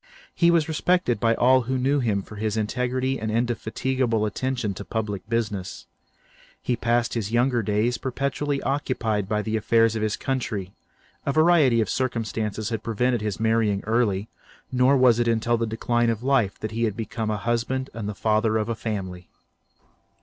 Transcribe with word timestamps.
He 0.33 0.49
was 0.49 0.67
respected 0.67 1.19
by 1.19 1.35
all 1.35 1.61
who 1.61 1.77
knew 1.77 1.99
him 1.99 2.23
for 2.23 2.37
his 2.37 2.57
integrity 2.57 3.19
and 3.19 3.29
indefatigable 3.29 4.25
attention 4.25 4.73
to 4.73 4.83
public 4.83 5.29
business. 5.29 5.85
He 6.59 6.75
passed 6.75 7.13
his 7.13 7.31
younger 7.31 7.61
days 7.61 7.99
perpetually 7.99 8.63
occupied 8.63 9.29
by 9.29 9.43
the 9.43 9.55
affairs 9.57 9.95
of 9.95 10.01
his 10.01 10.17
country; 10.17 10.73
a 11.23 11.31
variety 11.31 11.81
of 11.81 11.87
circumstances 11.87 12.69
had 12.69 12.81
prevented 12.81 13.21
his 13.21 13.39
marrying 13.39 13.83
early, 13.85 14.27
nor 14.71 14.97
was 14.97 15.19
it 15.19 15.27
until 15.27 15.55
the 15.55 15.67
decline 15.67 16.09
of 16.09 16.23
life 16.23 16.57
that 16.61 16.71
he 16.71 16.89
became 16.89 17.29
a 17.29 17.37
husband 17.37 17.91
and 17.93 18.09
the 18.09 18.15
father 18.15 18.57
of 18.57 18.69
a 18.69 18.75
family. 18.75 19.29